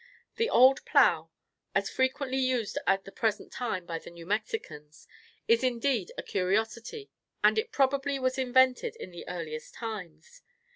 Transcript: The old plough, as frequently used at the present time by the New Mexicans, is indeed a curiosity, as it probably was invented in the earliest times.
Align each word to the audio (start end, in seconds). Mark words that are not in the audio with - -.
The 0.37 0.49
old 0.49 0.83
plough, 0.83 1.29
as 1.75 1.91
frequently 1.91 2.39
used 2.39 2.79
at 2.87 3.05
the 3.05 3.11
present 3.11 3.51
time 3.53 3.85
by 3.85 3.99
the 3.99 4.09
New 4.09 4.25
Mexicans, 4.25 5.07
is 5.47 5.63
indeed 5.63 6.11
a 6.17 6.23
curiosity, 6.23 7.11
as 7.43 7.59
it 7.59 7.71
probably 7.71 8.17
was 8.17 8.39
invented 8.39 8.95
in 8.95 9.11
the 9.11 9.27
earliest 9.27 9.75
times. 9.75 10.41